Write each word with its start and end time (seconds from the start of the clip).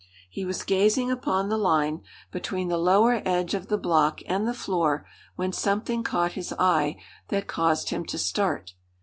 He 0.31 0.45
was 0.45 0.63
gazing 0.63 1.11
upon 1.11 1.49
the 1.49 1.59
line, 1.59 2.01
between 2.31 2.69
the 2.69 2.79
lower 2.79 3.21
edge 3.23 3.53
of 3.53 3.67
the 3.67 3.77
block 3.77 4.21
and 4.25 4.47
the 4.47 4.53
floor, 4.55 5.05
when 5.35 5.53
something 5.53 6.01
caught 6.01 6.31
his 6.31 6.51
eye 6.57 6.95
that 7.27 7.45
caused 7.47 7.89
him 7.91 8.03
to 8.05 8.17
start. 8.17 8.73